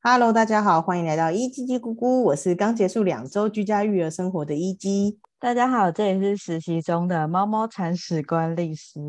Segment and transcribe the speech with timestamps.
[0.00, 5.18] Hello，大家好，欢迎来到一叽叽咕咕，我是刚结束两周居家育儿生活的一鸡。
[5.40, 9.00] 大家好，这里是实习中的猫猫铲屎官丽丝。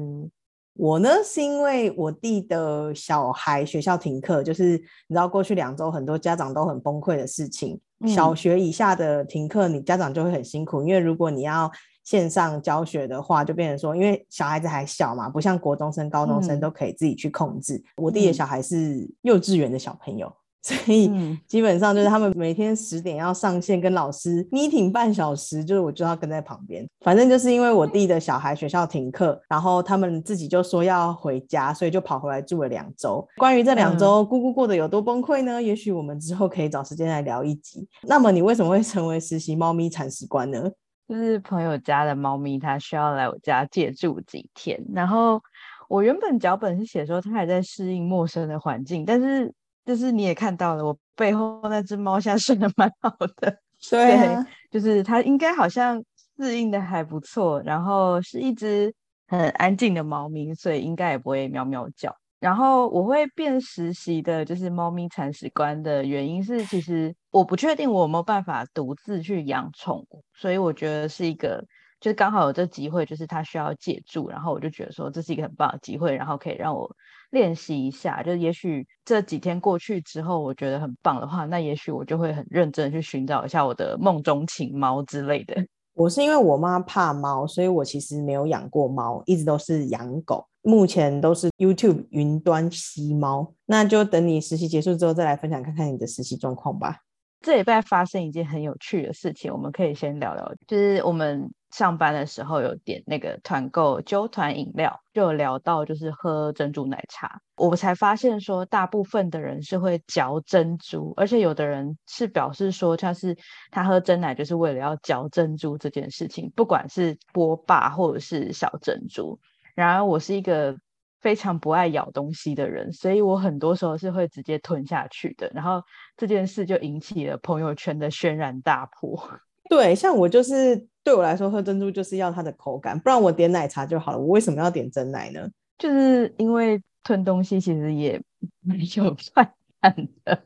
[0.74, 4.72] 我呢是因为我弟的小孩学校停课，就是
[5.08, 7.80] 你知道过去两周很多家长都很崩溃的事情。
[8.08, 11.72] 小学以下的停课，你家长就会很辛苦，因为如果你要
[12.04, 17.82] 线上教学的话，就变成说，因为小孩子还小嘛，不像国中生、高中生都可以自己去控制。
[17.98, 20.34] 我弟的小孩是幼稚园的小朋友。
[20.62, 21.10] 所以
[21.48, 26.86] 基本上就是他们每天十点要上线跟老师 meeting 半小时，就是我就要跟在旁边。
[27.00, 33.26] 反正就是因为我弟的小孩学校停课，然后他们自己就说要回家，所以就跑回来住了两周。
[33.38, 35.64] 关于这两周姑姑过得有多崩溃呢？
[35.64, 37.88] 也许我们之后可以找时间来聊一集。
[38.04, 40.70] 那么你为什么会成为实习猫咪铲屎官呢？
[41.08, 44.78] 就是朋友家的猫咪，它需要来我家借住几天。
[44.94, 45.42] 然后
[45.88, 49.54] 我原本脚本是写说它还在适应陌生的环境，但是。
[49.86, 54.38] 就是你也看到了，我背后那只猫现在睡得蛮好的， 对，
[54.70, 56.04] 就是它应该好像
[56.38, 58.94] 适应的还不错，然后是一只
[59.28, 62.16] 很安静的猫咪，所以应该也不会喵喵叫。
[62.40, 71.66] 然后我会变实习的，就是猫咪铲屎官的原因是，其实我不确定我有没有办法独自去养宠物，所以我觉得是一个。
[72.00, 76.90] 就是刚好有这机会，就是它需要借助，然后我就觉得说这是一个很棒的机会，然后可以让我
[77.32, 78.22] 练习一下。
[78.24, 85.56] 就是也许这几天过去之后，我觉得很棒的话，那也许我就会很认真去寻找一下我的梦中情猫之类的。
[85.94, 90.46] 我是因为我妈怕猫，所以我其实没有养过猫，一直都是养狗。
[90.62, 96.98] 目前都是 YouTube 云端吸猫，那就等你实习结束之后再来分享看看你的实习状况吧。
[97.42, 101.50] 这礼拜发生一件很有趣的事情，我们可以先聊聊，就是我们。
[101.72, 113.38] 上班的时候有点那个团购揪团饮料，就有聊到就是喝珍珠奶茶，我才发现说大部分的人是会嚼珍珠，而且有的人是表示说他是
[113.70, 119.40] 他喝真奶就是为了要嚼珍珠这件事情，不管是波霸或者是小珍珠。
[119.76, 120.76] 然而我是一个
[121.22, 125.52] 非常不爱咬东西的人，所以我很多时候是会直接吞下去的。
[125.54, 125.84] 然后
[126.18, 129.40] 这件事就引起了朋友圈的轩然大波。
[129.70, 134.18] 对，像我就是对我来说喝珍珠就是要它的口感，不然我点奶茶就好了。
[134.20, 135.48] 我为什么要点真奶呢？
[135.78, 138.22] 就是因为吞东西其实也
[138.60, 140.44] 没有算感的，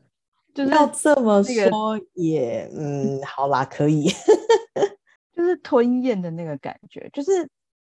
[0.54, 4.04] 就是要这么说也嗯，好啦，可以，
[5.34, 7.48] 就是吞咽的那个感觉，就是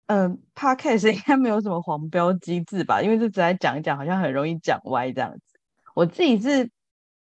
[0.08, 3.02] 嗯，podcast 应该没有什么黄标机制吧？
[3.04, 5.60] 因为这只来讲一讲，好像很容易讲歪这样子。
[5.94, 6.70] 我自己是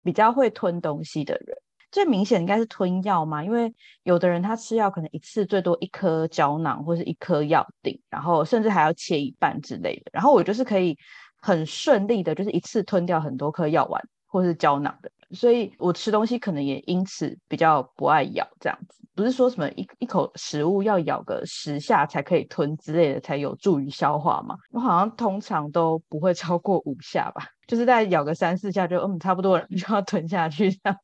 [0.03, 1.57] 比较会吞东西的人。
[1.97, 10.11] 最明显应该是吞药嘛，因为有的人他吃药可能一次最多一颗胶囊或是一颗药锭，然后甚至还要切一半之类的。
[10.13, 10.95] 然后我就是可以
[11.41, 19.03] 很顺利的，就是一次吞掉很多颗药丸或是胶囊的，所以我吃东西可能也因此比较不爱咬这样子。
[19.15, 24.55] 不是说什么一一口食物要咬个十下才可以吞之类的才有助于消化嘛？
[24.71, 30.95] 我好像通常都不会 超过五下吧，就是在咬个三四下就嗯差不多了，就要吞下去这样。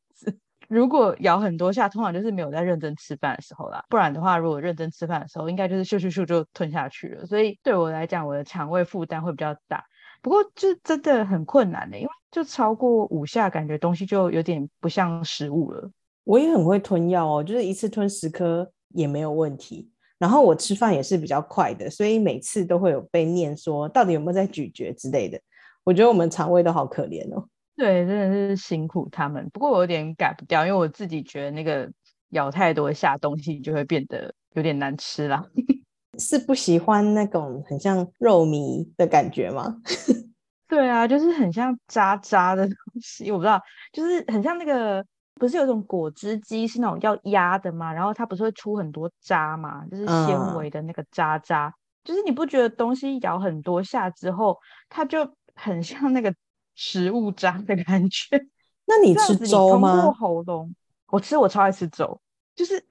[0.68, 3.84] 如果咬很多下，通常就是没有在认真吃饭的时候啦。
[3.88, 7.26] 不然的话，如果认真吃饭的时候，应该就是咻咻咻就吞下去了。
[7.26, 9.84] 所以对我来讲，我的肠胃负担会比较大。
[10.22, 15.90] 不过就真的很困难的，因为就超过五下，感觉东西就有点不像食物了。
[16.24, 19.90] 我也很会吞药哦，就是一次吞十颗也没有问题。
[20.16, 25.38] 然后我吃饭也是比较快的，所以每次都会有被念说到底有没有在咀嚼之类的。
[25.82, 27.46] 我觉得我们肠胃都好可怜哦。
[27.76, 29.48] 对，真的是辛苦他们。
[29.52, 31.90] 不过我有点改不掉，因为我自己觉得那个
[32.30, 35.44] 咬太多下东西就会变得有点难吃啦。
[36.20, 39.76] 是不喜欢那种很像肉糜的感觉吗？
[40.68, 43.28] 对啊，就是很像渣渣的东西。
[43.32, 43.60] 我不知道，
[43.92, 47.92] 就是很像那个，不是有种果汁机是那种要压的吗？
[47.92, 49.84] 然后它不是会出很多渣吗？
[49.90, 51.74] 就是纤维的那个渣渣。
[52.04, 54.56] 就是你不觉得东西咬很多下之后，
[54.88, 56.32] 它就很像那个。
[56.74, 58.46] 食物渣的感觉，
[58.86, 59.92] 那你吃粥吗？
[59.92, 60.74] 通过喉咙，
[61.08, 62.20] 我吃，我超爱吃粥，
[62.54, 62.84] 就是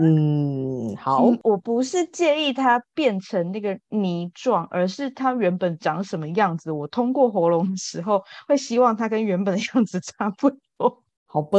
[0.00, 11.02] 嗯，好，我不是介意它变成那个泥状，而是它原本长什么样子，我通过喉咙的时候会希望它跟原本的样子差不多。
[11.26, 11.58] 好吧，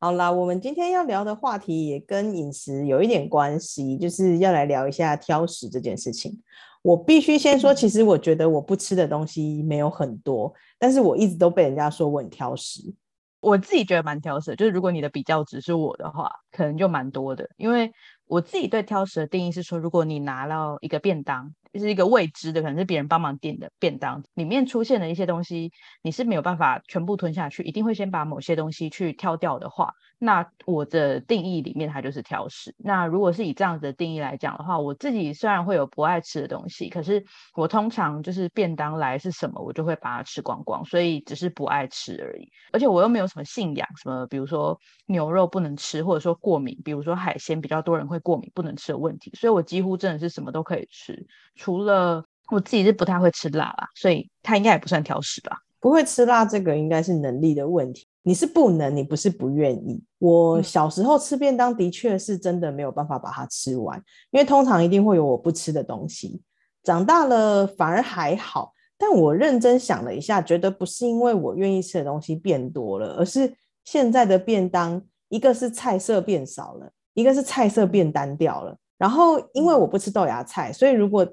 [0.00, 6.40] 好啦，我们今天要聊的话题也跟饮食有一点关系，就是要来聊一下挑食这件事情。
[6.82, 12.94] 我必须先说，其实我觉得我不吃的东西没有很多，但是我一直都被人家说我很挑食。
[13.40, 17.48] 我自己觉得蛮挑食，就是如果你的比较只是我的话，可能就蛮多的。
[17.56, 17.92] 因为
[18.26, 25.70] 我自己对挑食的定义是说，如果你拿到一个便当，是一个未知的，可能是别人帮忙订的便当，里面出现的一些东西，
[26.02, 32.74] 你是没有办法全部吞下去，一定会先把某些东西去挑掉的话，那我的定义里面它就是挑食。
[32.78, 42.48] 那如果是以这样子的定义来讲的话，我自己虽然会有不爱吃的东西，可是我通常就是便当来是什么，我就会把它吃光光，所以只是不爱吃而已。
[42.72, 51.26] 而且我又没有什么信仰，什么比如说牛肉不能吃，或者说过敏，比如说海鲜比较多人会过敏不能吃的问题，所以我几乎真的是什么都可以吃。
[51.68, 55.58] 除了我自己是不太会吃辣啦，所以他应该也不算挑食吧。
[55.78, 60.02] 不会吃辣这个应该是能力的问题，你是不能，你不是不愿意。
[60.18, 66.40] 我小时候吃便当的确是真的没有办法把它吃完，因为通常一定会有我不吃的东西。
[66.82, 73.54] 长大了反而还好，但我认真想了一下，觉得不是因为我愿意吃的东西变多了，而是
[73.84, 78.74] 现在的便当一个是菜色变少了，一个是菜色变单调了。
[78.96, 81.24] 然后因为我不吃豆芽菜，所以如果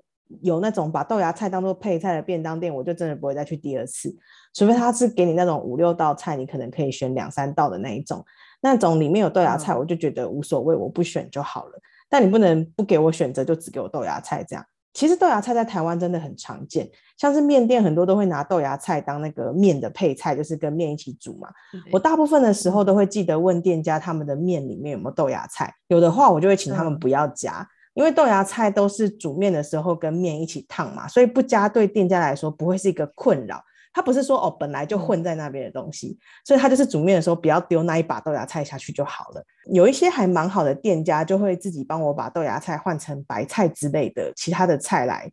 [0.42, 4.16] 有那种把豆芽菜当做配菜的便当店，我就真的不会再去第二次，
[4.54, 8.26] 除非他是给你那种五六道菜，你可能可以选两三道的那一种，
[8.62, 11.80] 那种里面有豆芽菜，我就觉得无所谓，我不选就好了。
[12.10, 14.66] 但你不能不给我选择，就只给我豆芽菜这样。
[14.94, 21.50] 其实豆芽菜在台湾真的很常见，像是面店很多都会拿豆芽菜当那个面的配菜，就是跟面一起煮嘛。
[21.92, 27.68] 我大部分的时候都会记得问店家他们的面里面有没有豆芽菜，有的话我就会请他们不要加。
[27.96, 33.60] 因为豆芽菜都是煮面的时候跟面一起烫嘛，所以不加对店家来说不会是一个困扰。
[33.92, 39.44] 它不是说哦本来就混在那边的东西，所以它就是煮面的时候不要丢那一把豆芽菜下去就好了。
[39.72, 45.32] 有一些还蛮好的店家就会自己帮我把豆芽菜换成白菜之类的其他的菜来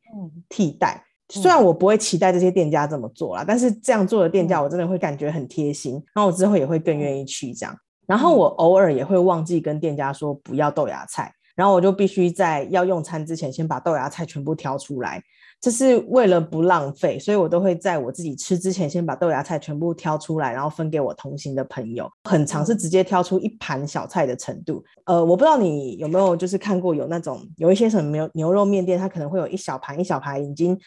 [0.48, 1.02] 替代。
[1.28, 7.76] 虽然我不会期待这些店家这么做啦，但是这样做的店家我真的会感觉很贴心，然后我之后也会更愿意去这样。
[8.06, 11.34] 然后我偶尔也会忘记跟店家说不要豆芽菜。
[11.54, 15.22] 然后我就必须在要用餐之前先把豆芽菜全部挑出来，
[15.60, 22.10] 这是为了不浪费，所以我都会在我自己吃之前先把豆芽菜全部挑出来，然后分给我同行的朋友。
[22.24, 24.82] 很常是直接挑出一盘小菜的程度。
[25.04, 30.78] 呃，我不知道你有没有就是看过有那种有一些什么牛牛肉面店，它可能会有一小盘一小盘已经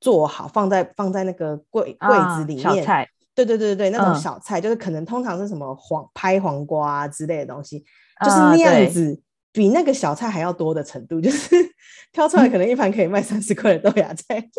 [0.00, 2.62] 做好放在放在那个柜柜子里面。
[2.62, 3.08] 小菜。
[3.36, 7.84] 对对对对对，那种小菜就是可能通常是什么黄拍黄瓜啊之类的东西，
[8.24, 9.20] 就是那样子。
[9.54, 11.54] 比那个小菜还要多的程度，就是
[12.12, 14.50] 挑出来可能一盘可以卖三十块的豆芽菜，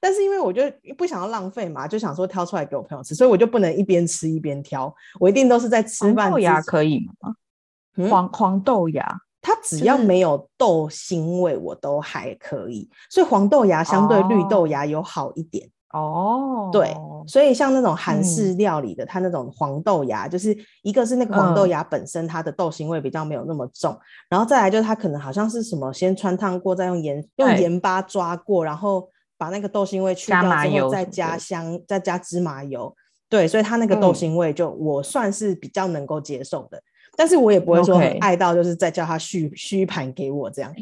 [0.00, 0.62] 但是因为我就
[0.98, 6.28] 不想要浪费嘛，就想说挑出来给我朋友吃，所以我就不能一边吃一边挑，我一定都是在吃饭。
[6.30, 7.36] 豆芽可以吗？
[8.10, 9.06] 黄黄豆芽，
[9.40, 12.90] 它只要没有豆腥味，我都还可以。
[13.08, 15.70] 所以黄豆芽相对绿豆芽有好一点。
[15.92, 16.94] 哦，对，
[17.26, 23.96] 所以像那种韩式料理的，它那种黄豆芽，就是一个是那个黄豆芽本身它的豆腥味比较没有那么重，
[24.28, 32.94] 然后再来就是它可能好像是什么先穿烫过，再用盐用盐巴抓过，然后把那个豆腥味去掉之后再加香，再加芝麻油，
[33.28, 36.82] 对，所以它那个豆腥味就我算是比较能够接受的。
[37.16, 40.72] 但是我也不会说很爱到，就是再叫他续续盘给我这样。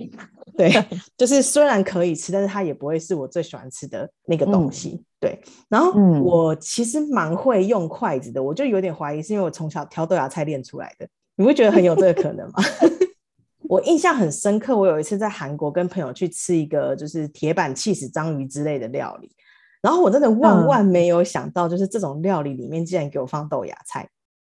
[0.57, 0.71] 对，
[1.17, 5.03] 就是虽然可以吃，但是它也不会是我最喜欢吃的那个东西。
[5.21, 5.93] 对，然后
[6.23, 11.09] 我其实蛮会用筷子的，我就有点怀疑是因为我从小挑豆芽菜练出来的。
[11.37, 12.63] 你会觉得很有这个可能吗？
[13.69, 19.31] 我印象很深刻，我有一次在韩国跟朋友去吃一个就是铁板气死章鱼之类的料理，
[19.83, 24.09] 然后我真的万万没有想到，就是这种料理里面竟然给我放豆芽菜。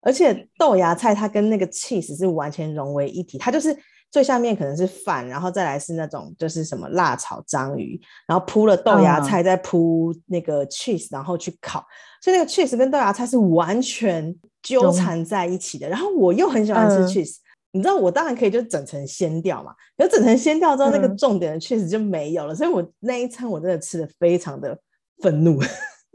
[0.05, 3.75] 而且豆芽菜它跟那个 cheese 是完全融为一体，它就是
[4.11, 11.83] 最下面可能是饭，然后再来是那种就是什么辣炒章鱼，然后铺了豆芽菜，再铺那个 cheese，然后去烤，
[12.21, 15.89] 所以那个 cheese 跟豆芽菜是完全纠缠在一起的。
[15.89, 17.37] 然后我又很喜欢吃 cheese，
[17.71, 24.79] 你知道我当然可以就整层鲜掉嘛，可整层鲜掉之后，那个重点的 cheese 就没有了，所以我那一餐我真的吃的非常的
[25.21, 25.59] 愤怒，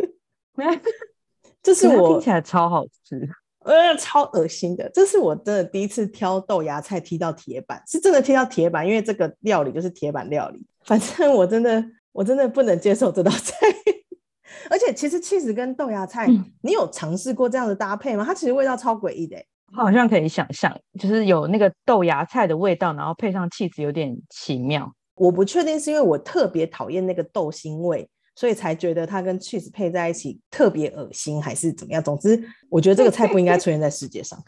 [1.62, 3.28] 这是我听起来超好吃。
[3.60, 4.90] 呃，超恶心的！
[4.94, 10.64] 这是我真的第一次挑豆芽菜踢到铁板，是真的踢到铁板，因为这个料理就是铁板料理。
[10.84, 13.54] 反正我真的，我真的不能接受这道菜。
[14.70, 16.26] 而且，其实 cheese 跟豆芽菜，
[16.62, 18.24] 你有尝试过这样的搭配吗？
[18.24, 19.36] 它其实味道超诡异的。
[19.72, 24.90] 好像可以想象，就是有那个豆芽菜的味道，然后配上 cheese，有点奇妙。
[25.16, 28.08] 我不确定是因为我特别讨厌那个豆腥味。
[28.40, 32.02] 所以才觉得它跟 cheese 配在一起特别恶心，还是怎么样？
[32.02, 34.42] 总之，我觉得这个菜不应该出现在世界上。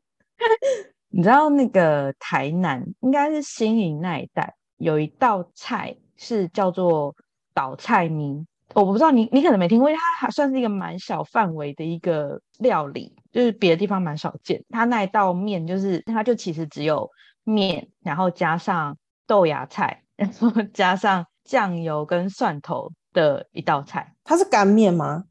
[1.12, 7.14] 你知道那个台南应该是新营那一带有一道菜是叫做
[7.52, 14.64] 倒菜米，我不知道你你可能没听过，它还算是一个蛮小范围的一个料理，就是别的地方蛮少见。
[14.70, 17.10] 它那一道面就是它就其实只有
[17.44, 20.02] 面，然后加上豆芽菜。
[20.16, 24.14] 然后加上酱油跟蒜头的一道菜。
[24.22, 25.24] 它是干面吗？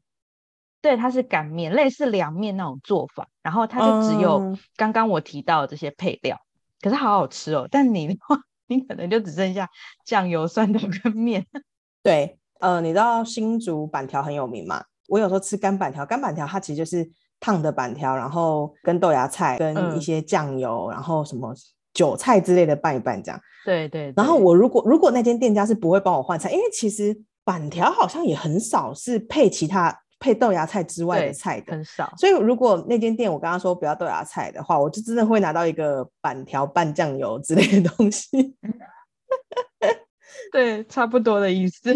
[0.80, 3.26] 对，它是干面，类似凉面那种做法。
[3.42, 6.38] 然后它就只有刚刚我提到的这些配料，
[6.80, 7.66] 可是好好吃哦。
[7.70, 9.68] 但你的话， 你可能就只剩下
[10.04, 11.44] 酱油、蒜头跟面。
[12.02, 14.84] 对，呃，你知道新竹板条很有名嘛？
[15.08, 21.54] 我有时候吃干板条，干板条它其实就是烫的板条，然后跟豆芽菜、跟一些酱油，然后什么
[21.92, 23.40] 韭菜之类的拌一拌这样。
[23.64, 24.12] 对对。
[24.16, 29.98] 然后我如果如果那间店家是不会帮我换菜，因为其实板条好像也很少是配其他。
[30.20, 38.56] 配豆芽菜之外的菜的很少，所以如果那间店我刚刚说不要豆芽菜的话，我就真的会拿到一个板条拌酱油之类的东西。
[40.50, 41.94] 对，差不多的意思。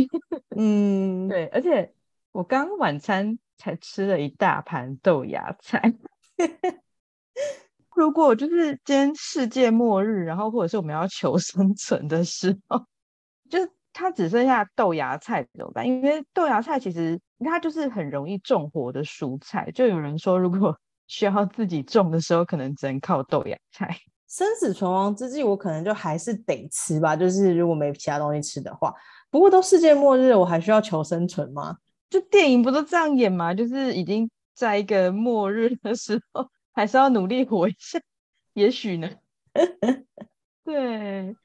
[0.54, 1.92] 嗯， 对，而且
[2.30, 5.92] 我刚晚餐才吃了一大盘豆芽菜。
[7.96, 12.86] 如果就是今天世界末日，然后或者是我们要求生存的时候，
[13.50, 13.58] 就。
[13.92, 15.86] 它只剩下豆芽菜怎么办？
[15.86, 19.70] 因为豆芽菜其实它就是很容易种活的蔬菜。
[19.74, 20.76] 就有人说，如果
[21.08, 23.94] 需要自己种的时候，可能只能靠豆芽菜。
[24.28, 27.14] 生死存亡之际，我可能就还是得吃吧。
[27.14, 28.94] 就是如果没其他东西吃的话，
[29.30, 31.76] 不过都世界末日，我还需要求生存吗？
[32.08, 33.52] 就电影不都这样演吗？
[33.52, 38.00] 就是已经在一个末日的时候， 还是要努力活一下。
[38.54, 39.10] 也许呢？
[40.64, 41.36] 对。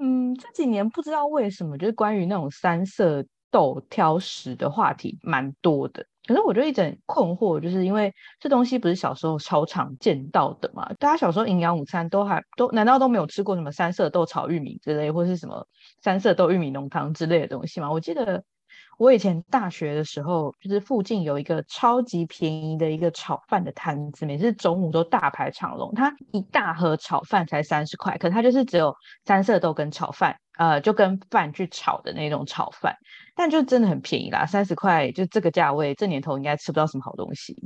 [0.00, 6.04] 嗯，这几年不知道为什么，就是关于那种三色豆挑食的话题蛮多的。
[6.26, 10.88] 可是我就一直很困惑，就是因为这东西不是小时候超常见到的嘛？
[10.98, 15.66] 大家小时候营养午餐都还都难道都没有吃过什么三色豆炒玉米之类，或是什么
[16.02, 17.90] 三色豆玉米浓汤之类的东西吗？
[17.92, 18.42] 我记得。
[18.98, 25.92] 我以前大学的时候，就是附近有一个超级便宜的一个炒饭的摊子，每次中午都大排长龙。
[25.94, 32.94] 它一大盒炒饭才三十块，可它就是只有三色豆跟炒饭，呃，就跟饭去炒的那种炒饭，
[33.34, 37.56] 但就真的很便宜啦，三十块就这个价位，这年头应该吃不到什么好东西。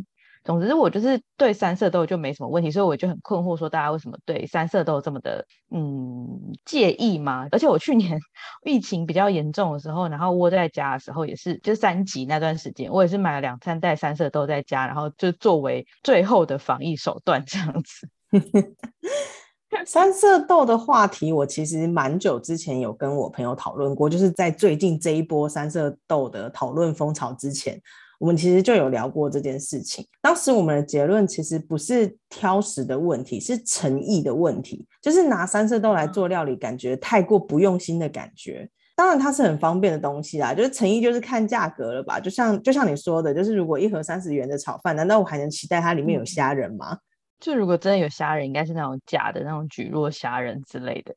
[0.48, 6.26] 总之，我就是对三色豆就没什么问题，所以我就很困惑，说大家为什么对三色豆这么的嗯
[6.64, 7.46] 介意吗？
[7.52, 8.18] 而且我去年
[8.64, 18.08] 疫情比较严重的时候，然后窝在家的时候，也是就三级那段时间，我也是买了两三袋三色豆在家，然后就作为最后的防疫手段这样子。
[19.84, 27.78] 三色豆的话题，我其实蛮久之前有跟我朋友讨论过，就是在最近这一波三色豆的讨论风潮之前。
[28.18, 38.68] 我们其实就有聊过这件事情，当时我们的结论其实不是挑食的问题，是诚意的问题，就是拿三色豆来做料理，感觉太过不用心的感觉。
[38.96, 42.18] 当然它是很方便的东西啦，就是诚意就是看价格了吧？
[42.18, 46.98] 就像就像你说的，就是如果一盒三十元的炒饭，难道我还能期待它里面有虾仁吗？
[47.38, 51.14] 就如果真的有虾仁，应该是那种假的那种菊若虾仁之类的。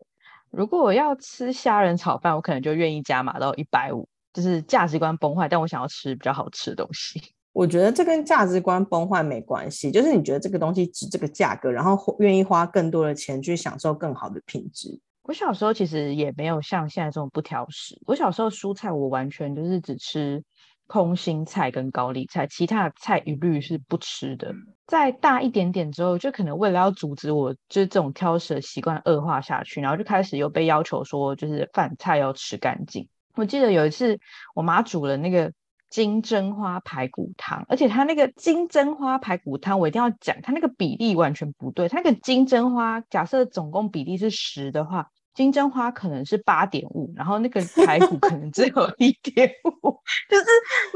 [0.51, 4.07] 如果我要吃虾仁炒饭，我可能就愿意加码到一百五。
[4.33, 7.21] 就是价值观崩坏，但我想要吃比较好吃的东西。
[7.53, 14.97] 我觉得这跟价值观崩坏没关系，就是你觉得这个东西值这个价格，然后愿意花更多的钱去享受更好的品质。
[15.23, 17.99] 我小时候其实也没有像现在这种不挑食。
[18.05, 20.41] 我小时候蔬菜我完全就是只吃
[20.87, 24.53] 空心菜跟高丽菜，其他的菜一律是不吃的。
[24.87, 33.07] 再大一点点之后，就可能为了要阻止我就是这种挑食的习惯恶化下去，然后就开始又被要求说，就是饭菜要吃干净。
[33.35, 34.19] 我记得有一次，
[34.53, 35.51] 我妈煮了那个
[35.89, 41.87] 金针花排骨汤，而且她那个金针花排骨汤，我一定要讲，它那个比例完全不对。
[41.89, 49.49] 它那个金针花，假设总共比例是十的话，金针花可能是八点五，然后那个排骨可能只有一点
[49.83, 49.91] 五，
[50.29, 50.45] 就是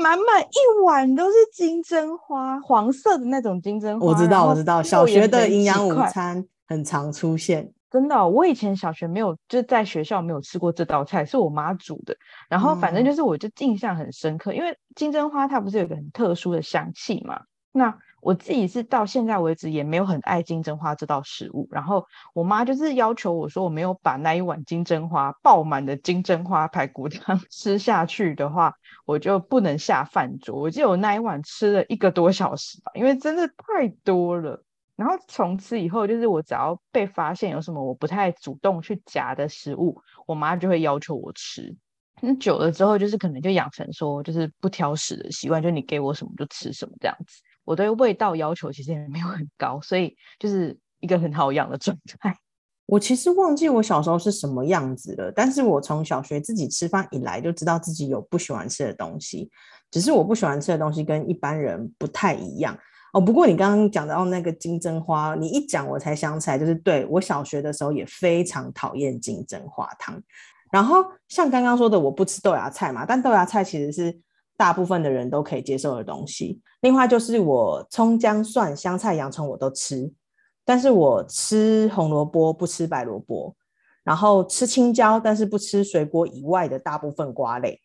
[0.01, 4.05] 满满一碗都是金针花，黄色的那种金针花。
[4.05, 7.71] 我知道，我知道，小学的营养午餐很常出现。
[7.95, 12.13] 真的，我以前小学没有，就是在学校没有吃过这道菜，是我妈煮的。
[12.49, 17.39] 然后反正就是，我就印象很深刻，因为金针花它不是有个很特殊的香气嘛。
[17.71, 21.69] 那我自己是到现在为止也没有很爱金针花这道食物。
[21.71, 28.73] 然后我妈就是要求我说，我没有把那一碗金针花爆满的金针花排骨汤 吃下去的话，
[29.05, 30.59] 我就不能下饭桌。
[30.59, 34.64] 我记得我那一碗吃了一个多小时吧，因为真的太多了。
[34.95, 41.75] 然后从此以后，就是我只要被发现有什么我不太主动去夹的食物，我妈就会要求我吃。
[42.21, 47.41] 那久了之后，就是可能就养成说就是不挑食的习惯，就你给我什么就吃什么这样子。
[47.65, 52.33] 我对味道要求其实也没有很高，所以就是一个很好养的状态。
[52.87, 59.49] 我其实忘记我小时候是什么样子了，但是我从小学自己吃饭以来就知道自己有不喜欢吃的东西，
[59.91, 62.77] 只是我不喜欢吃的东西跟一般人不太一样。
[63.15, 70.22] 哦，不过你刚刚讲到那个金针花，你一讲我才想起来，就是对我小学的时候也非常讨厌金针花汤。
[70.69, 74.19] 然后像刚刚说的，我不吃豆芽菜嘛，但豆芽菜其实是
[74.57, 76.60] 大部分的人都可以接受的东西。
[76.81, 80.12] 另外就是我葱姜蒜香菜洋葱我都吃，
[80.65, 83.55] 但是我吃红萝卜不吃白萝卜，
[84.03, 87.79] 然后吃青椒，但是不吃水果以外的大部分瓜类。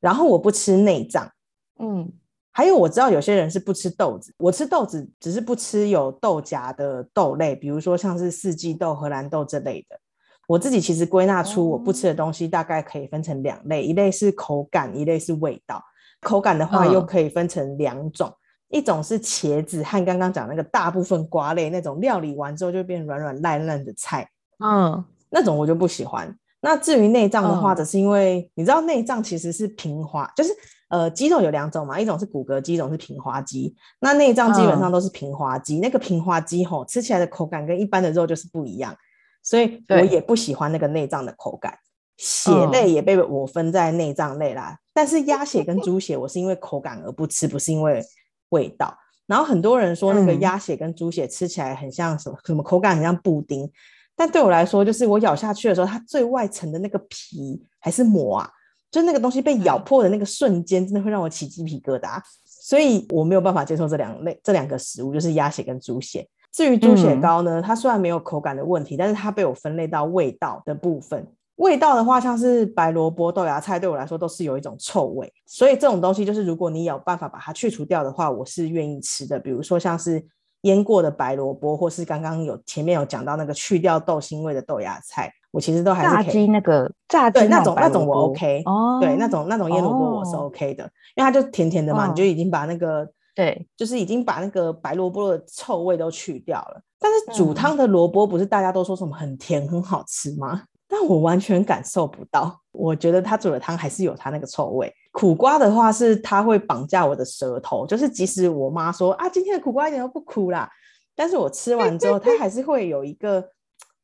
[0.00, 1.30] 然后我不吃内脏，
[1.78, 2.12] 嗯，
[2.52, 9.98] 还有我知道有些人是不吃豆子，我吃豆子只是不吃有豆荚的豆类，比如说像是四季豆、荷兰豆这类的。
[10.46, 15.82] 我自己其实归纳出我不吃的东西大概可以分成两类，一类是口感，一类是味道。
[16.20, 18.30] 口感的话又可以分成两种，
[18.68, 24.28] 一种是茄子和刚刚讲那个大部分瓜类那种料理完之后就变软软烂烂的菜，
[24.62, 26.36] 嗯，那种我就不喜欢。
[26.60, 30.50] 那至于内脏的话，则是因为你知道内脏其实是平滑，就是
[30.92, 33.74] 呃肌肉有两种嘛，一种是骨骼肌，一种是平滑肌。
[33.98, 38.94] 那内脏基本上都是平滑肌，那个平滑肌吼吃起来的口感跟一般的肉就是不一样，
[39.42, 41.78] 所以我也不喜欢那个内脏的口感。
[42.18, 48.04] 血类也被我分在内脏类啦，但是鸭血跟猪血我是因为口感而不吃，不是因为
[48.50, 48.94] 味道。
[49.26, 53.68] 然后很多人说那个鸭血跟猪血吃起来很像什么什么口感很像布丁。
[54.14, 58.50] 但对我来说，就是我咬下去的时候，它最外层的那个皮还是膜啊，
[58.92, 66.24] 就那个东西被咬破的那个瞬间，真的会让我起鸡皮疙瘩，所以我没有办法接受这两类这两个食物，就是鸭血跟猪血。
[66.52, 71.26] 至于猪血糕呢，它虽然没有口感的问题，但是它被我分类到味道的部分。
[71.56, 79.40] 味道的话，像是白萝卜、豆芽菜，对我来说都是有一种臭味，所以这种东西就是如果你有办法把它去除掉的话，我是愿意吃的。
[79.40, 80.24] 比如说像是。
[80.62, 90.82] 腌过的白萝卜，或是刚刚有前面有讲到那个去掉豆腥味的豆芽菜，我其实都还是炸鸡那个炸鸡那种那种我 OK 哦，对那种那种腌萝卜我是 OK 的，
[91.14, 96.82] 因为它就甜甜的嘛，你就已经把那个对，就是已经把那个白萝卜的臭味都去掉了。
[96.98, 100.62] 但是煮汤的萝卜不是大家都说什么很甜很好吃吗？
[100.88, 104.92] 但我完全感受不到，我觉得他煮的汤还是有他那个臭味。
[105.10, 110.66] 苦瓜的话是它会绑架我的舌头，就是即使我妈说啊今天的苦瓜一点都不苦啦，
[111.14, 113.42] 但是我吃完之后它还是会有一个，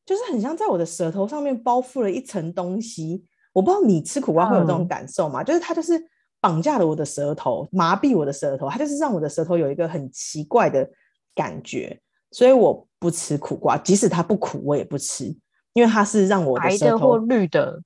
[0.08, 3.26] 就是很像在我的舌头上面包覆了一层东西。
[3.52, 5.44] 我不知道你吃苦瓜会有这种感受吗？
[5.44, 6.02] 就是它就是
[6.40, 10.88] 绑架了我的舌头，麻痹我的舌头，它就是让我的舌头有一个很奇怪的
[11.34, 15.36] 感觉，所以我不吃苦瓜，即使它不苦我也不吃。
[15.74, 17.82] 因为它是让我的舌头或绿的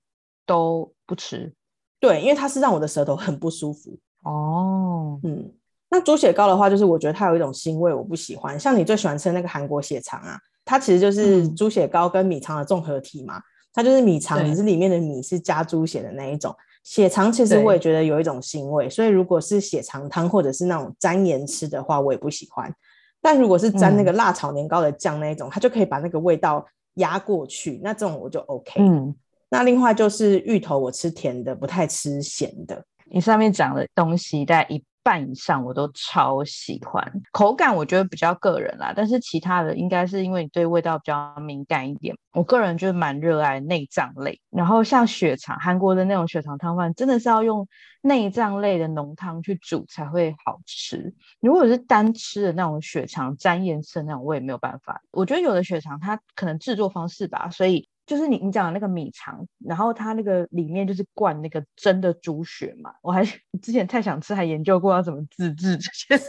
[0.46, 1.52] 都不吃，
[1.98, 3.98] 对，因为它是让我的舌头很不舒服。
[4.22, 5.52] 哦，嗯，
[5.90, 8.58] 那猪血糕的话，就是我觉得它有一种腥味，我不喜欢。
[8.58, 13.40] 像你最喜欢吃的那个韩国血肠啊，它其实就是猪血糕跟米肠的综合体嘛。
[13.72, 16.54] 它就是米肠，只是里面的米是加猪血的那一种。
[16.84, 22.74] 血肠其实我也觉得有一种腥味，所以如果是血肠汤或者是那种沾盐吃的话，我也不喜欢。
[23.20, 26.66] 但如果是沾那个辣炒年糕的酱那一种，它就可以把那个味道。
[26.96, 28.78] 压过去，那这种我就 OK。
[28.78, 29.16] 嗯，
[29.48, 32.84] 那另外就是芋头，我吃甜的，不太吃咸的。
[33.10, 37.04] 你上面讲的东西，大概一半以上我都超喜欢。
[37.32, 42.16] 口感我觉得比较个人啦，但是其他的应该是因为你对味道比较敏感一点。
[42.32, 47.68] 我个人就是蛮热爱内脏类，然后像血肠，韩国的那种血肠汤饭，真的是要用
[48.00, 51.14] 内脏类的浓汤去煮才会好吃。
[51.40, 55.02] 如果是单吃的那种血肠沾颜色那种，我也没有办法。
[55.10, 57.88] 我觉得有的血肠它可能制作方式吧，所以。
[58.12, 62.92] 就是你你讲的那个米肠，然后它那个里面就是灌那个真的猪血嘛。
[63.00, 63.24] 我还
[63.62, 66.22] 之前太想吃，还研究过要怎么自制这些。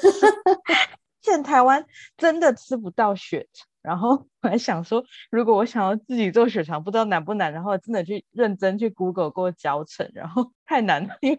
[1.20, 7.52] 现在台湾真的吃不到血肠，然后我还想说，如果我想要自己做血肠，不知道难不难。
[7.52, 11.38] 然后真的去认真去 Google 过教程，然后 太难了，因为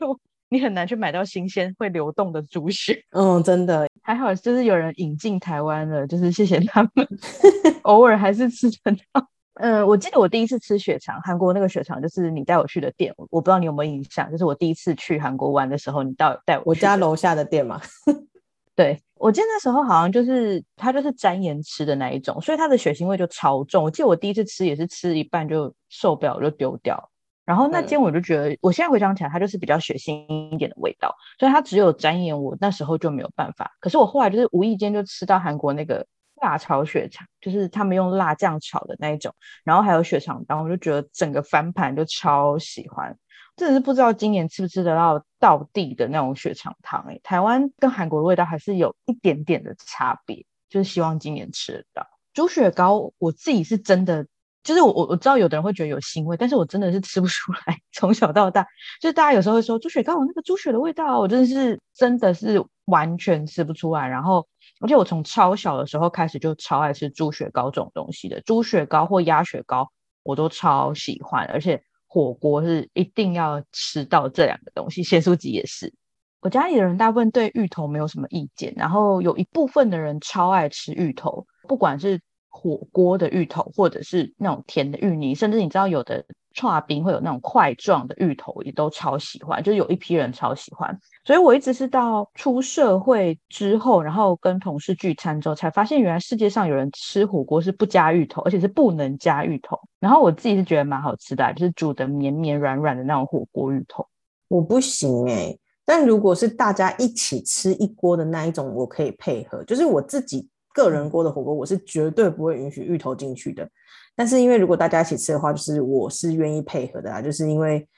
[0.50, 3.02] 你很难去买到新鲜会流动的猪血。
[3.12, 7.08] 嗯，真的还好，就是有人引进台湾了，就是谢谢他们，
[7.84, 9.26] 偶尔还是吃得到。
[9.54, 17.80] 嗯，我记得我第一次吃血肠，韩国那个血肠就是你带我去的店，我不知道你有没有印象，就是我第一次去韩国玩的时候，你带带我我家楼下的店嘛。
[18.74, 23.84] 对，我记得那时候好像就是它就是沾盐吃的那一种，所以它的血腥味就超重。
[23.84, 27.08] 我记得我第一次吃也是吃一半就受不了就丢掉，
[27.44, 33.70] 然后那间我就觉得，我现在回想起来，它就是比较血腥一点的味道，所以它只有沾盐，我那时候就没有办法。
[33.78, 36.04] 可是我后来就是无意间就吃到韩国那个。
[36.44, 43.16] 辣炒血肠就是他们用辣酱炒的那一种，然后还有血肠汤，我就觉得整个翻盘就超喜欢。
[43.56, 52.06] 真的是不知道今年吃不吃得到道地的那种血肠汤哎，台湾跟韩国的味道还是有一点点的差别，就是希望今年吃得到。
[52.34, 54.26] 猪血糕我自己是真的，
[54.64, 57.78] 就是我我我知道有的人会觉得有腥味，但是我真的是吃不出来。
[57.92, 58.66] 从小到大，
[59.00, 64.08] 就是大家有时候会说猪血糕我那个猪血的味道，我真的是真的是完全吃不出来。
[64.08, 64.44] 然后。
[64.80, 69.88] 而且我从超小的时候开始就超爱吃猪血糕这种东西的，猪血糕或鸭血糕
[70.24, 75.94] 我都超喜欢，而且火锅是一定要吃到这两个东西，咸酥鸡也是。
[76.40, 82.20] 我家里的人大部分对芋头没有什么意见，然后有一部分的人超爱吃芋头，不管是
[82.56, 90.96] 火锅的芋头，或者是那种甜的芋泥，甚至你知道有的串冰会有那种块状的芋头，也都超喜欢，就是有一批人超喜欢。
[91.24, 99.76] 所以我一直是到出社会之后，然后跟同事聚餐之后，才发现原来世界上有人吃火锅是不加芋头，而且是不能加芋头。
[99.98, 104.06] 然后我自己是觉得蛮好吃的，就是煮的绵绵软软的那种火锅芋头。
[104.46, 109.62] 我不行哎，但如果是大家一起吃一锅的那一种，我可以配合。
[109.64, 110.48] 就是我自己。
[110.74, 113.66] 个人锅的火锅，我是绝对不会允许芋头进去的。
[114.14, 117.22] 但是因为如果大家一起吃的话，就是我是愿意配合的啦。
[117.22, 117.88] 就是因为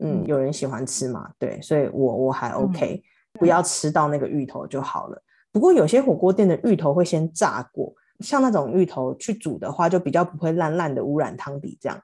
[0.00, 5.20] 嗯，有人喜欢吃嘛，对，所以我我还 OK，不要吃到那个芋头就好了。
[5.50, 11.78] 不过有些火锅店的芋头会先炸过，像那种芋头去煮的话，就比较不会烂烂的污染汤底。
[11.80, 11.98] 这样，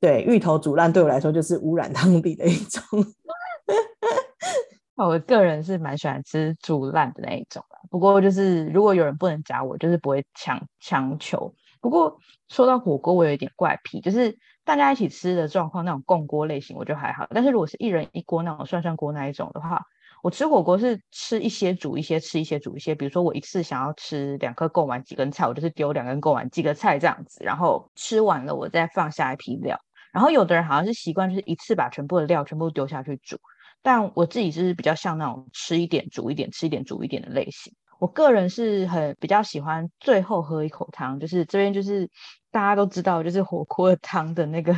[0.00, 2.82] 对，芋头煮烂对我来说就是污染汤底的一种。
[4.96, 11.52] 我个人是蛮喜欢吃煮烂的那一种的，不过就是如果有人不能夹，我就是不会强强求。
[11.80, 12.16] 不过
[12.48, 17.26] 说到火锅，我有一点怪癖，就是大家一起吃的状况，那种共锅类型我就还好。
[17.30, 19.82] 但是如果是一人一锅那种涮涮锅那一种的话，
[20.22, 22.94] 我吃火锅是吃一些煮一些，吃一些煮一些。
[22.94, 29.78] 比如说我一次想要吃两颗贡丸几根菜，我就是丢两根贡丸几个菜这样子，然后吃完了我再放下一批料。
[30.12, 33.36] 然后有的人好像是习惯就是一次把全部的料全部丢下去煮。
[33.84, 37.70] 但我自己就是比较像那种吃一点煮一点，吃一点煮一点的类型。
[37.98, 42.08] 我个人是很比较喜欢最后喝一口汤，就是这边就是
[42.50, 44.74] 大家都知道，就是火锅的汤的那个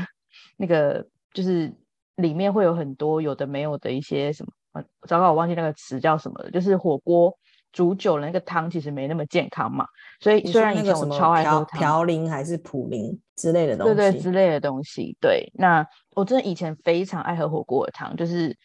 [0.56, 1.72] 那个，就是
[2.16, 6.50] 里面会有很多有的没有的一些什么，糟糕，我忘记那个词叫什么了。
[6.50, 7.32] 就是火锅
[7.72, 9.86] 煮久了，那个汤其实没那么健康嘛。
[10.20, 15.16] 所以虽然以前我超爱喝汤，嘌呤还是普林之类的东西，对对之类的东西。
[15.20, 18.56] 对，那我真的以前非常爱喝火锅的汤，就是。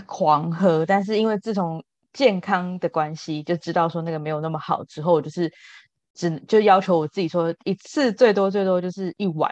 [0.00, 5.52] 狂喝，但是因为自从健康的关系，就知道说那个没有那么好之后，就是
[6.14, 9.50] 只就要求我自己说一次最多最多就是一碗，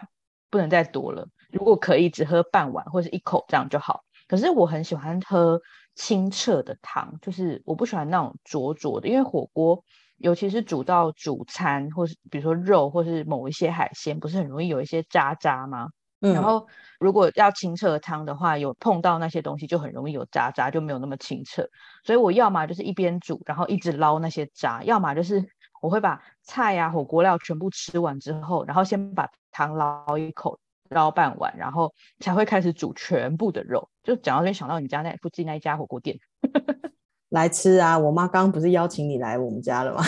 [0.49, 1.27] 不能再多了。
[1.51, 4.01] 如果可以，只喝半碗或者一口这样就好。
[4.27, 5.59] 可是我很喜欢喝
[5.95, 9.83] 清澈的汤，就是我不喜欢那种浊浊的，因为火锅
[10.17, 15.89] 尤其是煮到主餐或是比如说肉或是某一些海鲜，不是很容易有一些渣渣吗？
[16.21, 16.67] 然后，
[16.99, 21.67] 如果要清澈汤的话，有碰到那些东西就很容易有渣渣，就没有那么清澈。
[22.03, 25.43] 所以我要么就是一边煮，然后一直捞那些渣；要么就是
[25.81, 30.59] 我会把菜呀、火锅料全部吃完之后，然后先把汤捞一口，
[30.91, 33.89] 捞半碗，然后才会开始煮全部的肉。
[34.03, 36.15] 就讲到这边，想到你家那附近那一家火锅店，
[37.29, 37.97] 来吃啊！
[37.97, 40.03] 我妈刚刚不是邀请你来我们家了吗？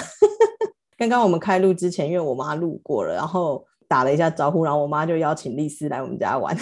[0.95, 3.65] 刚刚我们开录之前，因为我妈路过了，然后。
[3.93, 6.57] 打了一下招呼，然后我妈就邀请丽丝来我们家玩，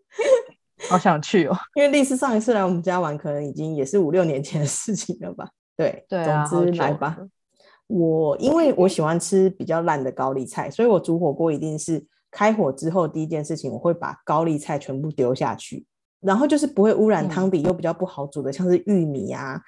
[0.90, 1.56] 好想去哦！
[1.74, 5.48] 因为丽丝上一次来我们家玩，可能已经也是五六年前的事情了吧？
[5.74, 7.16] 对，对啊，总之来吧。
[7.86, 15.86] 我因为我喜欢吃比较烂的高丽菜，所以我煮火锅一定是开火之后第一件事情，我会把高丽菜全部丢下去，
[16.20, 19.58] 然后就是不会污染汤底又比较不好煮的，像是玉米啊、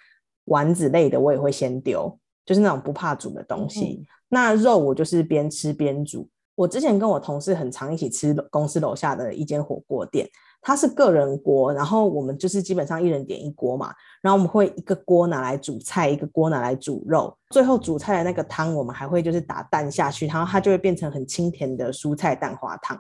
[0.44, 4.04] 丸子类的，我也会先丢，就是那种不怕煮的东西。
[4.28, 6.28] 那肉我就是边吃边煮。
[6.56, 10.28] 我之前跟我同事很常一起吃公司楼下的一间火锅店，
[10.62, 22.98] 它是个人锅，然后我们就是基本上一人点一锅嘛，然后我们会一个锅拿来煮菜，一个锅拿来煮肉，最后煮菜的那个汤我们还会就是打蛋下去，然后它就会变成很清甜的蔬菜蛋花汤。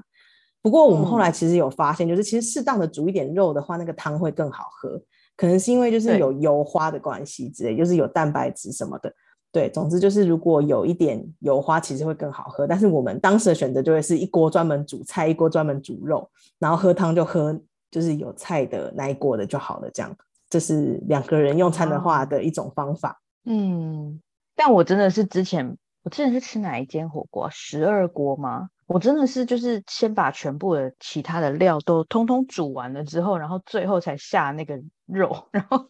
[0.60, 5.00] 不过我们后来其实有发现，就是其实适当的煮一点肉的话，那个汤会更好喝，
[5.36, 9.10] 可能是因为就是有油花的关系之类，就是有蛋白质什么的。
[9.56, 12.66] 对，总之就是如果有一点油花，其实会更好喝。
[12.66, 17.58] 但是我们当时的选择就会是一锅专门煮菜，一锅专门煮肉，然后喝汤就喝
[17.90, 19.90] 就是有菜的那一锅的就好了。
[19.94, 20.14] 这样，
[20.50, 23.18] 这是两个人用餐的话的一种方法。
[23.46, 24.20] 嗯，
[24.54, 27.48] 但我真的是之前我之前是吃哪一间火锅？
[27.50, 28.68] 十二锅吗？
[28.86, 35.88] 我真的是就是先把全部的其他的料都通通煮完了之后，然后最后才下那个肉， 然后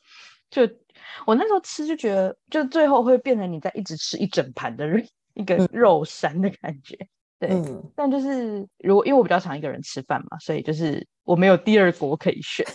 [0.51, 0.63] 就。
[1.27, 5.03] 我那时候吃就觉得，就最后会变成你在一直吃一整盘的肉，
[5.35, 6.97] 一个肉山的感觉。
[7.39, 7.51] 对，
[7.95, 12.67] 但就是如果因为我比较常一个人吃饭嘛，所以就是我没有第二锅可以选。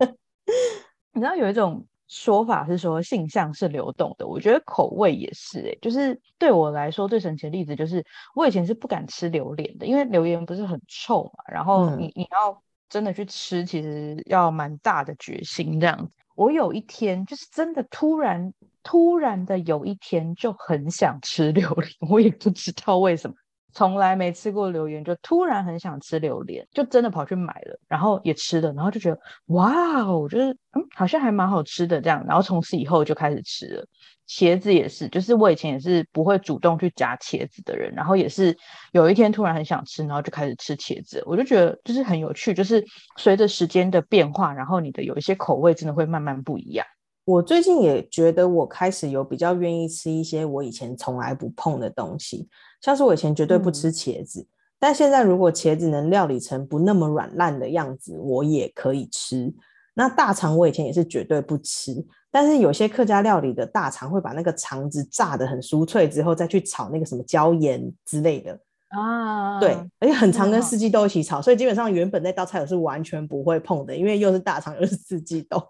[1.12, 5.60] 你知道有一种说法是说性向是流动的，我觉得口味也是。
[5.60, 8.02] 哎，就是对我来说最神奇的例子就是，
[8.34, 16.12] 我以前是不敢吃榴莲的，因为榴莲不是很臭嘛，然后你你要真的去吃，其实要蛮大的决心这样子。
[16.42, 18.52] 我有一天就是真的突然
[18.82, 23.36] 突然的有一天就很想吃榴莲， 我也不知道为什么。
[23.74, 33.86] 从来没吃过榴莲，就突然很想吃榴莲，就真的跑去买了，然后也吃了，然后就觉得哇哦，就是嗯，好像还蛮好吃的这样，然后从此以后就开始吃了。
[34.28, 38.56] 茄子也是，就是我以前也是不会主动去夹茄子的人，然后也是
[38.92, 42.82] 有一天突然很想吃，然后就开始吃茄子，我就觉得就是很有趣，就是
[43.18, 46.86] 随着时间的变化，然后你的有一些口味真的会慢慢不一样。
[47.24, 52.48] 我最近也觉得我开始有比较愿意吃一些我以前从来不碰的东西，
[52.80, 54.46] 像是我以前绝对不吃茄子，
[54.80, 59.52] 但现在如果茄子能料理成不那么软烂的样子，我也可以吃。
[59.94, 61.92] 那大肠我以前也是绝对不吃。
[62.32, 75.62] 但是有些客家料理的大肠会把那个肠子炸得很酥脆，之后再去炒那个什么椒盐之类的啊，对，而且很常跟四季豆一起炒，所以基本上原本那道菜我是完全不会碰的，因为又是大肠又是四季豆。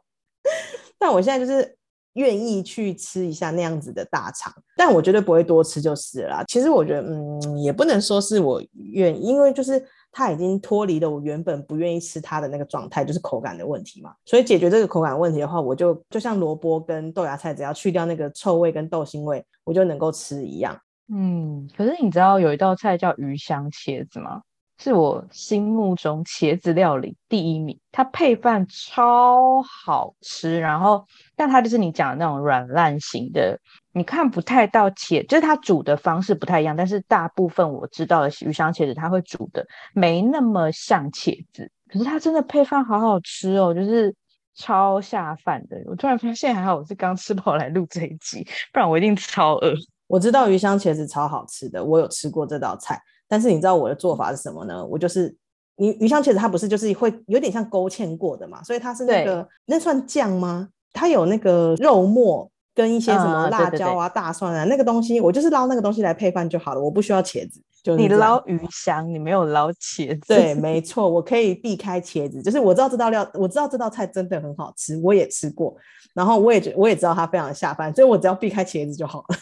[0.99, 1.77] 但我现在就是
[2.13, 6.45] 愿意去吃一下那样子的大肠，但我绝对不会多吃就是了。
[6.47, 9.85] 其实我觉得，嗯，也不能说是我愿，因为就是。
[10.13, 14.15] 它已经脱离了我原本不愿意吃它的那个状态，就是口感的问题嘛。
[14.27, 20.79] 所以解决这个口感问题的话，我就就像萝卜跟豆芽菜，只要去掉那个臭味跟豆腥味，我就能够吃一样。
[21.13, 24.43] 嗯，可是你知道有一道菜叫鱼香茄子吗？
[24.83, 33.57] 是我心目中茄子料理第一名，它配饭超好吃，然后但它就是你讲的那种软烂型的，
[33.93, 39.65] 你看不太到茄，就是它煮的方式不太一样，但是大部分我知道的鱼香茄子，它会煮的
[39.95, 44.13] 没那么像茄子，可是它真的配饭好好吃哦，就是
[44.57, 45.77] 超下饭的。
[45.87, 49.73] 我突然发现还好我是刚吃饱来录这一集，不然我一定超饿。
[50.09, 53.01] 我知道鱼香茄子超好吃的，我有吃过这道菜。
[53.33, 54.85] 但是你知道我的做法是什么呢？
[54.85, 55.35] 我就是
[55.79, 60.69] 鱼鱼香茄子，它不是就是会有点像勾芡过的嘛，所以它是那个那算酱吗？
[60.93, 67.59] 它有那个肉末跟一些什么辣椒啊、大蒜啊那个东西，我就是捞那个东西来配饭就好了，我不需要茄子。
[67.83, 70.27] 就你捞鱼香，你没有捞茄子。
[70.29, 75.75] 对，没错，我可以避开茄子，就是我知道这道料，我知道这道菜真的很好吃，我也吃过，
[76.13, 79.37] 然后我也觉我也知道它非常下饭，所以我只要避开茄子就好了。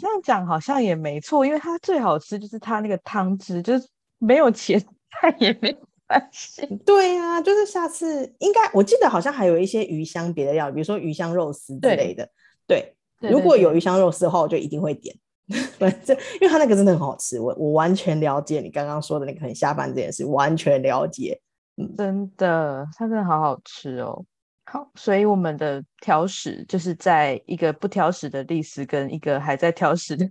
[0.00, 3.86] 你这样讲好像也没错，因为它最好吃就是它那个汤汁，就是
[4.16, 4.86] 没有茄子
[5.38, 5.70] 也没
[6.06, 6.66] 关系。
[6.86, 12.26] 对呀，就是下次应该我记得好像还有一些鱼香别的料，比如说鱼香肉丝之类的。
[12.66, 15.14] 对，如果有鱼香肉丝的话，我就一定会点。
[15.78, 21.38] 反正因为它那个真的很好吃，我我完全了解你刚刚说的那个很下饭这件事，完全了解。
[21.76, 24.24] 嗯，真的，它真的好好吃哦。
[24.72, 30.28] 好，所以我们的挑食就是在一个不挑食的历史跟一个还在挑食的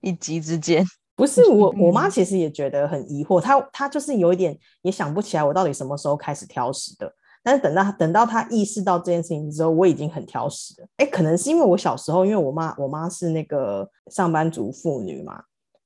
[0.00, 0.84] 一集之间。
[1.14, 7.14] 不是我，我妈其实也觉得很疑惑，她她就是有一点也想不起来我到底什么时候开始挑食的。
[7.44, 10.88] 但是等到等到她意识到这件事情之后，我已经很挑食了。
[10.96, 15.40] 哎，可能是因为我小时候，因为我妈我妈是那个上班族妇女嘛，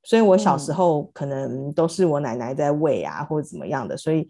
[0.05, 4.27] 所以我小时候可能都是我奶奶在喂啊，或者怎么样的，所以。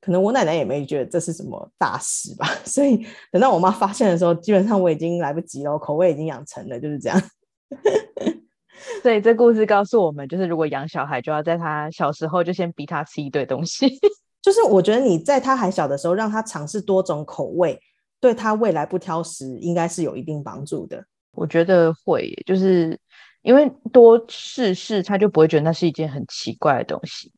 [0.00, 7.22] 可能我奶奶也没觉得这是什么大事吧， 所以等到我妈发现的时候，基本上我已经来不及了，口味已经养成了，就是这样。
[9.02, 13.98] 所以这故事告诉我们，就是如果养小孩，就要在他小时候就先逼他吃一堆东西。
[14.42, 17.78] 就是我觉得你在他还小的时候，让他尝试多种口味，
[18.20, 21.04] 对他未来不挑食，应该是有一定帮助的。
[21.32, 22.98] 我觉得会，就是
[23.42, 27.30] 因为多试试，他就不会觉得那是一件很奇怪的东西。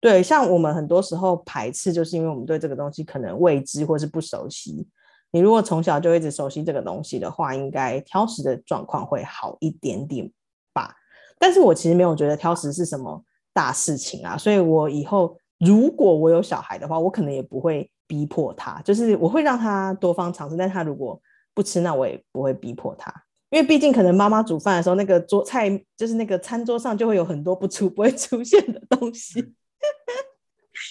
[0.00, 4.86] 对，像我们很多时候排斥，就是因为我们对这个东西可能未知或是不熟悉。
[5.30, 10.30] 你如果从小就一直熟悉这个东西的话，应该挑食的状况会好一点点
[10.72, 10.94] 吧。
[11.38, 20.56] 但是我其实没有觉得挑食是什么大事情啊，所以我以后如果我有小孩的话，我可能也不会逼迫他，就是我会让他多方尝试。
[20.56, 21.20] 但他如果
[21.52, 23.12] 不吃，那我也不会逼迫他，
[23.50, 29.54] 因为毕竟可能妈妈煮饭的时候，那个桌菜就是那个餐桌上就会有很多不出不会出现的东西。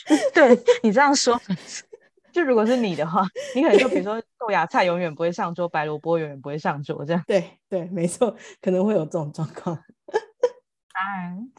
[0.33, 1.39] 对你这样说，
[2.31, 7.23] 就如果是你的话，你可能就比如说豆芽菜永远不会上桌，白萝卜永远不会上桌，这样。
[7.27, 9.75] 对对，没错，可能会有这种状况。
[9.75, 11.01] 啊，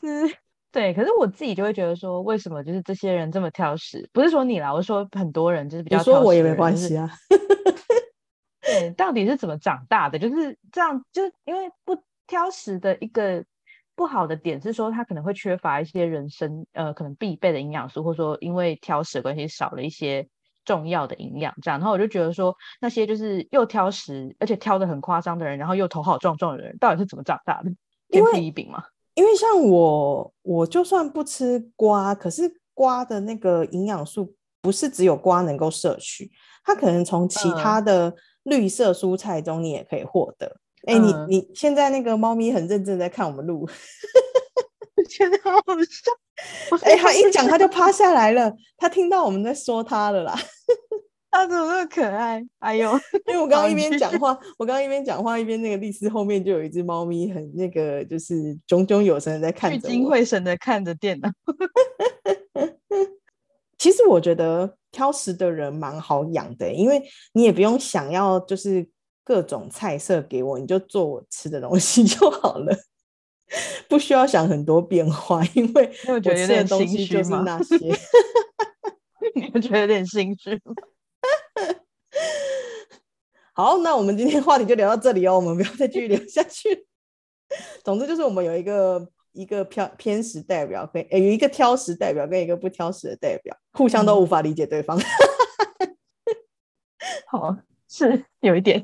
[0.01, 0.37] 是，
[0.71, 0.95] 对。
[0.95, 4.09] 可是我自己就会觉得说，为什么就是这些人这么挑食？
[4.13, 6.03] 不是说你啦，我说很多人就是比较。
[6.03, 7.11] 说我也没关系啊。
[8.63, 10.19] 对，到底是怎么长大的？
[10.19, 13.45] 就是这样，就是因为不挑食的一个。
[13.99, 20.25] 不好的点是说，他可能会缺乏一些人生呃可能必备的营养素，或者说因为挑食的关系少了一些
[20.65, 21.81] 重要的营养，这样。
[21.81, 27.73] 然后我就觉得说，那些就是又挑食而且挑的很夸张的人，然后又头好壮壮的人，到底是怎么长大的？
[28.11, 28.85] 天赋异禀吗？
[29.15, 34.33] 因为像我，我就算不吃瓜，可是瓜的那个营养素
[34.63, 36.31] 不是只有瓜能够摄取，
[36.63, 40.61] 它可能从其他的绿色蔬菜中你也可以获得。
[40.89, 43.69] 哎，你你现在那个猫咪很认真在看我们录，
[45.09, 46.11] 觉得好好笑。
[46.83, 50.35] 哎，他一讲他就趴下来了，他听到我们在说他了啦。
[51.31, 52.43] 他怎么那么可爱？
[52.61, 52.91] 哎呦，
[53.29, 61.29] 因为我刚刚一边讲话，我刚刚一边讲话一边那个丽丝后面就有一只猫咪，很那个就是炯炯有神的在看着聚精会神的看着电脑。
[63.77, 67.01] 其实我觉得挑食的人蛮好养的，因为
[67.35, 68.89] 你也不用想要就是
[69.29, 72.75] 各种菜色给我，你就做我吃的东西 就好了，
[73.87, 77.77] 不需要想很多变化，因为我觉得有点东西就是那些。
[79.55, 80.73] 你觉得有点心虚吗？
[83.53, 86.87] 好，那我们今天话题就聊到这里哦，我们不要再继续聊下去。
[87.85, 94.99] 总之就是我们有一个一个偏偏食代表，跟有一个挑食代表，跟一个不挑食的代表，互相都无法理解对方。
[97.27, 97.55] 好，
[97.89, 98.83] 是有一点。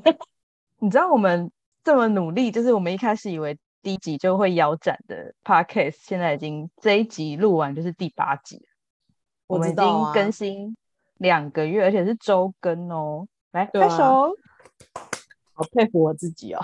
[0.79, 1.51] 你知道我们
[1.83, 8.65] 这么努力，就是我们一开始以为第一集就会腰斩的 podcast，现在已经这一集录完就是第八集
[9.47, 10.75] 我们已经更新。
[11.19, 13.25] 两个月，而且是周更哦！
[13.53, 14.35] 来拍手，
[15.53, 16.59] 好佩服我自己哦！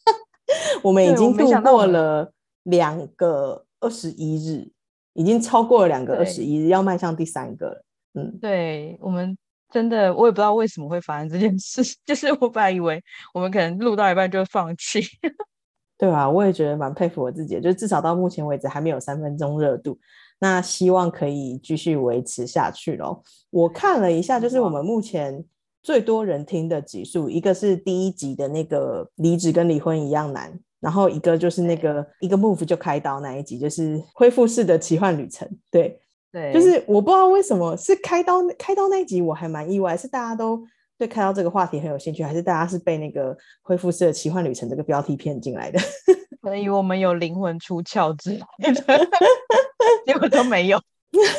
[0.84, 2.30] 我们已经度过了
[2.64, 4.70] 两个二十一日，
[5.14, 7.84] 已经超过了两个二十一日，要迈向第三个了。
[8.12, 9.34] 嗯，对我们
[9.76, 12.98] 真的，我也不知道为什么会发生这件事， 就是我本来以为
[13.34, 15.02] 我们可能录到一半就会放弃。
[15.98, 19.98] 对啊，我也觉得蛮佩服我自己，就至少到目前为止还没有三分钟热度。
[20.38, 23.22] 那希望可以继续维持下去咯。
[23.50, 25.44] 我看了一下，就是我们目前
[25.82, 35.46] 最多人听的集数，一个是第一集的那个离职跟离婚一样难，然后一个就是那个一个 move 就开刀那一集，就是恢复式的奇幻旅程。
[35.70, 36.00] 对
[36.32, 40.62] 对，就是我不知道为什么是开刀开刀那一集，我还蛮意外，是大家都
[40.98, 45.78] 对开刀这个话题很有兴趣，还是大家是被那个恢复式的奇幻旅程这个标题骗进来的？
[46.42, 49.08] 可能以为我们有灵魂出窍之类的。
[50.06, 50.80] 结果都没有，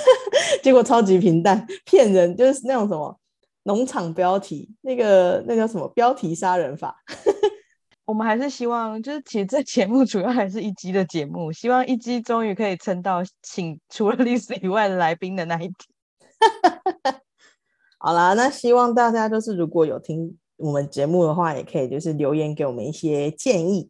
[0.64, 3.18] 结果超级平淡，骗人，就是那种什么
[3.64, 6.96] 农场标题，那个那叫什么标题杀人法。
[8.08, 15.76] 我们还是希望，就是其实这节目主要还是一集的节目，希望一集终于可以撑到请除了历史以外的来宾的那一天。
[18.00, 23.90] 好啦，那希望大家就是如果有听我们节目的话，也可以就是留言给我们一些建议。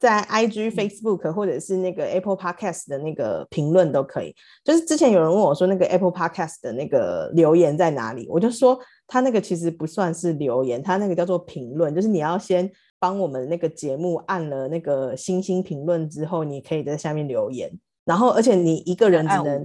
[0.00, 4.34] 在 IG、Facebook 或者是那个 Apple Podcast 的那个评论都可以。
[4.64, 8.26] 就是之前有人问我说，那个 Apple Podcast 的那个留言在哪里？
[8.28, 11.94] 我就说，他那个其实不算是留言，他那个叫做评论。
[11.94, 12.70] 就是你要先
[13.04, 17.70] 帮我们那个节目按了那个星星评论之后，你可以在下面留言。
[18.06, 19.62] 然后，而且你一个人只能，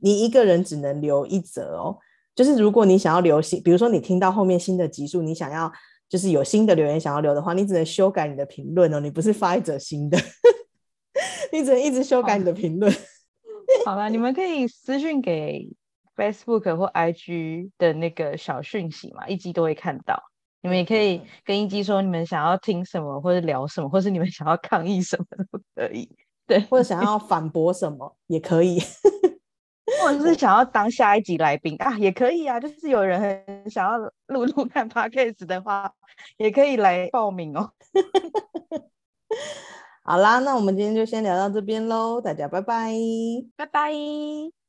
[0.00, 1.98] 你一个人只能留一则哦。
[2.34, 5.70] 就是如果你想要留新，比如说你听到后面新的集数，你想要。
[6.08, 10.18] 就是有新的留言想要留的话，你只能修改你的评论哦，你不是发一则新的，
[11.52, 12.92] 你只能一直修改你的评论。
[13.86, 15.68] 好了，你们可以私信给
[16.16, 20.20] Facebook 或 IG 的那个小讯息嘛，一集都会看到。
[20.62, 26.08] 你们也可以跟一基说你们想要听什么，或者聊什么，或是你们想要抗议什么都可以。
[26.46, 28.80] 对，或者想要反驳什么也可以。
[30.02, 32.60] 或者是想要当下一集来宾啊，也可以啊。
[32.60, 35.92] 就是有人很想要录录看 podcast 的话，
[36.38, 37.70] 也可以来报名哦。
[40.04, 42.92] 好啦，那我们今天就先聊到这边喽，大家拜拜，
[43.56, 44.59] 拜拜。